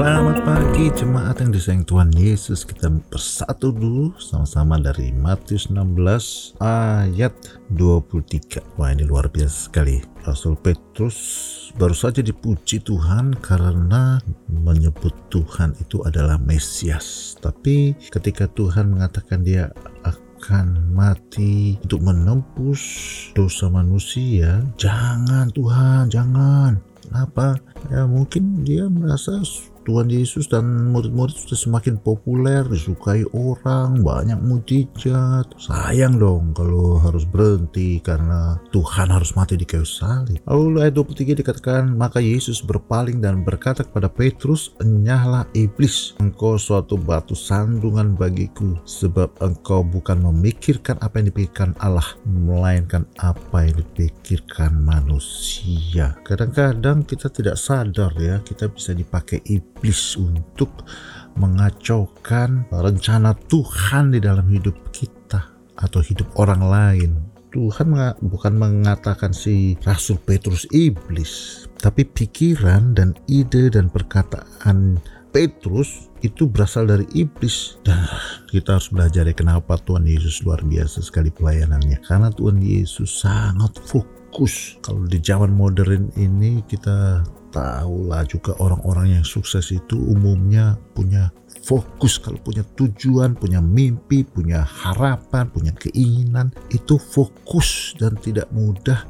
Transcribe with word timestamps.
Selamat 0.00 0.40
pagi 0.48 0.88
jemaat 0.96 1.44
yang 1.44 1.52
disayang 1.52 1.84
Tuhan 1.84 2.08
Yesus. 2.16 2.64
Kita 2.64 2.88
bersatu 2.88 3.68
dulu 3.68 4.16
sama-sama 4.16 4.80
dari 4.80 5.12
Matius 5.12 5.68
16 5.68 6.56
ayat 6.56 7.36
23 7.76 8.80
Wah 8.80 8.96
ini 8.96 9.04
luar 9.04 9.28
biasa 9.28 9.68
sekali. 9.68 10.00
Rasul 10.24 10.56
Petrus 10.56 11.20
baru 11.76 11.92
saja 11.92 12.24
dipuji 12.24 12.80
Tuhan 12.80 13.36
karena 13.44 14.16
menyebut 14.48 15.12
Tuhan 15.28 15.76
itu 15.76 16.00
adalah 16.00 16.40
Mesias. 16.40 17.36
Tapi 17.36 17.92
ketika 18.08 18.48
Tuhan 18.48 18.96
mengatakan 18.96 19.44
dia 19.44 19.68
akan 20.08 20.96
mati 20.96 21.76
untuk 21.84 22.00
menembus 22.00 22.80
dosa 23.36 23.68
manusia 23.68 24.64
Jangan 24.80 25.52
Tuhan, 25.52 26.08
jangan. 26.08 26.80
Kenapa? 27.04 27.60
Ya 27.92 28.08
mungkin 28.08 28.62
dia 28.62 28.88
merasa 28.88 29.44
Tuhan 29.90 30.06
Yesus 30.06 30.46
dan 30.46 30.94
murid-murid 30.94 31.34
sudah 31.34 31.58
semakin 31.58 31.98
populer, 31.98 32.62
disukai 32.62 33.26
orang, 33.34 34.06
banyak 34.06 34.38
mujizat. 34.38 35.50
Sayang 35.58 36.14
dong 36.14 36.54
kalau 36.54 37.02
harus 37.02 37.26
berhenti 37.26 37.98
karena 37.98 38.54
Tuhan 38.70 39.10
harus 39.10 39.34
mati 39.34 39.58
di 39.58 39.66
kayu 39.66 39.82
salib. 39.82 40.38
Lalu 40.46 40.86
ayat 40.86 40.94
23 40.94 41.42
dikatakan, 41.42 41.90
maka 41.90 42.22
Yesus 42.22 42.62
berpaling 42.62 43.18
dan 43.18 43.42
berkata 43.42 43.82
kepada 43.82 44.06
Petrus, 44.06 44.78
Enyahlah 44.78 45.50
iblis, 45.58 46.14
engkau 46.22 46.54
suatu 46.54 46.94
batu 46.94 47.34
sandungan 47.34 48.14
bagiku, 48.14 48.78
sebab 48.86 49.42
engkau 49.42 49.82
bukan 49.82 50.22
memikirkan 50.22 51.02
apa 51.02 51.18
yang 51.18 51.34
dipikirkan 51.34 51.74
Allah, 51.82 52.06
melainkan 52.30 53.10
apa 53.18 53.66
yang 53.66 53.82
dipikirkan 53.82 54.70
manusia. 54.86 56.14
Kadang-kadang 56.22 57.02
kita 57.02 57.26
tidak 57.26 57.58
sadar 57.58 58.14
ya, 58.14 58.38
kita 58.46 58.70
bisa 58.70 58.94
dipakai 58.94 59.42
iblis 59.50 59.79
iblis 59.80 60.20
untuk 60.20 60.68
mengacaukan 61.40 62.68
rencana 62.68 63.32
Tuhan 63.48 64.12
di 64.12 64.20
dalam 64.20 64.44
hidup 64.52 64.76
kita 64.92 65.40
atau 65.80 66.04
hidup 66.04 66.28
orang 66.36 66.60
lain. 66.60 67.10
Tuhan 67.48 67.96
bukan 68.20 68.54
mengatakan 68.60 69.32
si 69.32 69.74
Rasul 69.80 70.20
Petrus 70.20 70.68
iblis, 70.70 71.64
tapi 71.80 72.04
pikiran 72.04 72.92
dan 72.92 73.16
ide 73.24 73.72
dan 73.72 73.88
perkataan 73.88 75.00
Petrus 75.32 76.12
itu 76.20 76.44
berasal 76.44 76.86
dari 76.86 77.08
iblis. 77.16 77.80
Dan 77.82 78.04
kita 78.52 78.76
harus 78.76 78.92
belajar 78.92 79.24
ya 79.24 79.32
kenapa 79.34 79.80
Tuhan 79.80 80.04
Yesus 80.04 80.44
luar 80.44 80.60
biasa 80.60 81.00
sekali 81.02 81.32
pelayanannya. 81.32 82.04
Karena 82.04 82.28
Tuhan 82.30 82.60
Yesus 82.60 83.24
sangat 83.24 83.80
fokus. 83.82 84.78
Kalau 84.84 85.08
di 85.08 85.18
zaman 85.18 85.50
modern 85.50 86.12
ini 86.20 86.62
kita 86.68 87.24
tahulah 87.50 88.24
juga 88.26 88.56
orang-orang 88.62 89.20
yang 89.20 89.26
sukses 89.26 89.74
itu 89.74 89.98
umumnya 89.98 90.78
punya 90.94 91.30
fokus 91.60 92.16
kalau 92.16 92.40
punya 92.40 92.64
tujuan, 92.74 93.36
punya 93.36 93.60
mimpi, 93.60 94.24
punya 94.24 94.64
harapan, 94.64 95.46
punya 95.52 95.72
keinginan 95.76 96.50
itu 96.72 96.96
fokus 96.96 97.92
dan 98.00 98.16
tidak 98.16 98.48
mudah 98.50 99.04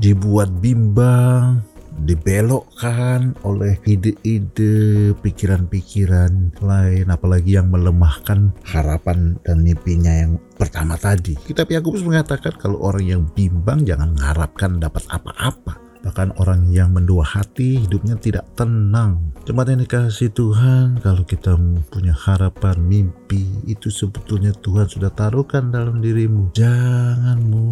dibuat 0.00 0.48
bimbang, 0.64 1.60
dibelokkan 2.08 3.36
oleh 3.44 3.76
ide-ide, 3.84 5.12
pikiran-pikiran 5.20 6.56
lain, 6.64 7.06
apalagi 7.12 7.60
yang 7.60 7.68
melemahkan 7.68 8.56
harapan 8.64 9.36
dan 9.44 9.60
mimpinya 9.60 10.10
yang 10.24 10.40
pertama 10.56 10.96
tadi. 10.96 11.36
Kitab 11.36 11.68
Yakobus 11.68 12.00
mengatakan 12.00 12.56
kalau 12.56 12.80
orang 12.80 13.04
yang 13.04 13.22
bimbang 13.36 13.84
jangan 13.84 14.16
mengharapkan 14.16 14.80
dapat 14.80 15.04
apa-apa 15.12 15.89
Bahkan 16.00 16.40
orang 16.40 16.72
yang 16.72 16.96
mendua 16.96 17.22
hati 17.22 17.84
hidupnya 17.84 18.16
tidak 18.16 18.48
tenang. 18.56 19.30
Jemaat 19.44 19.72
yang 19.72 19.80
dikasih 19.84 20.32
Tuhan, 20.32 21.00
kalau 21.04 21.24
kita 21.24 21.56
punya 21.92 22.16
harapan, 22.16 22.76
mimpi, 22.80 23.44
itu 23.68 23.92
sebetulnya 23.92 24.52
Tuhan 24.56 24.88
sudah 24.88 25.12
taruhkan 25.12 25.68
dalam 25.68 26.00
dirimu. 26.00 26.52
Jangan 26.56 27.36
mudah 27.40 27.69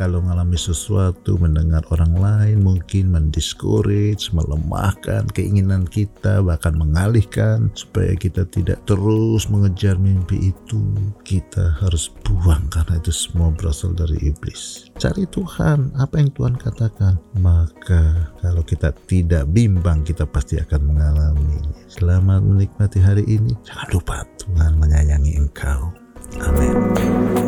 kalau 0.00 0.24
mengalami 0.24 0.56
sesuatu, 0.56 1.36
mendengar 1.36 1.84
orang 1.92 2.16
lain 2.16 2.64
mungkin 2.64 3.12
mendiscourage, 3.12 4.32
melemahkan 4.32 5.28
keinginan 5.36 5.84
kita, 5.84 6.40
bahkan 6.40 6.72
mengalihkan 6.72 7.68
supaya 7.76 8.16
kita 8.16 8.48
tidak 8.48 8.80
terus 8.88 9.52
mengejar 9.52 10.00
mimpi 10.00 10.56
itu. 10.56 10.80
Kita 11.20 11.76
harus 11.84 12.08
buang 12.24 12.64
karena 12.72 12.96
itu 12.96 13.12
semua 13.12 13.52
berasal 13.52 13.92
dari 13.92 14.16
iblis. 14.24 14.88
Cari 14.96 15.28
Tuhan, 15.28 15.92
apa 16.00 16.16
yang 16.16 16.32
Tuhan 16.32 16.56
katakan 16.56 17.20
maka 17.36 18.32
kalau 18.40 18.64
kita 18.64 18.96
tidak 19.04 19.44
bimbang 19.52 20.00
kita 20.00 20.24
pasti 20.24 20.56
akan 20.56 20.96
mengalami. 20.96 21.60
Selamat 21.92 22.40
menikmati 22.40 23.04
hari 23.04 23.28
ini. 23.28 23.52
Jangan 23.68 23.88
lupa 23.92 24.24
Tuhan 24.40 24.80
menyayangi 24.80 25.36
engkau. 25.36 25.92
Amin. 26.40 27.39